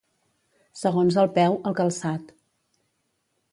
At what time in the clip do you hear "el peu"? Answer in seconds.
1.25-1.59